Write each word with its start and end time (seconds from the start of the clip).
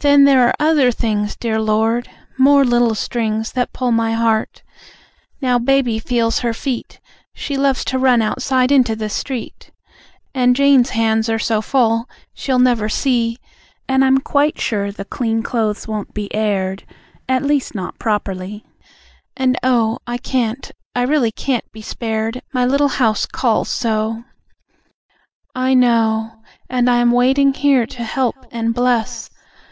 Then, 0.00 0.24
there 0.24 0.46
are 0.46 0.54
other 0.60 0.90
things, 0.92 1.34
Dear 1.34 1.58
Lord... 1.58 2.10
more 2.36 2.62
little 2.62 2.94
strings 2.94 3.52
That 3.52 3.72
pull 3.72 3.90
my 3.90 4.12
heart. 4.12 4.60
Now 5.40 5.58
Baby 5.58 5.98
feels 5.98 6.40
her 6.40 6.52
feet 6.52 7.00
She 7.32 7.56
loves 7.56 7.86
to 7.86 7.98
run 7.98 8.20
outside 8.20 8.70
into 8.70 8.94
the 8.96 9.08
street 9.08 9.70
And 10.34 10.54
Jane's 10.54 10.90
hands 10.90 11.30
are 11.30 11.38
so 11.38 11.62
full, 11.62 12.06
she'll 12.34 12.58
never 12.58 12.86
see.... 12.86 13.38
And 13.88 14.04
I'm 14.04 14.18
quite 14.18 14.60
sure 14.60 14.92
the 14.92 15.06
clean 15.06 15.42
clothes 15.42 15.88
won't 15.88 16.12
be 16.12 16.28
aired 16.34 16.84
At 17.26 17.42
least, 17.46 17.74
not 17.74 17.98
properly. 17.98 18.66
And, 19.38 19.56
oh, 19.62 20.00
I 20.06 20.18
can't, 20.18 20.70
I 20.94 21.00
really 21.04 21.32
can't 21.32 21.72
be 21.72 21.80
spared 21.80 22.42
My 22.52 22.66
little 22.66 22.88
house 22.88 23.24
calls 23.24 23.70
so! 23.70 24.22
I 25.54 25.72
know. 25.72 26.42
And 26.68 26.90
I 26.90 26.98
am 26.98 27.10
waiting 27.12 27.54
here 27.54 27.86
to 27.86 28.04
help 28.04 28.36
and 28.50 28.74
bless. 28.74 29.30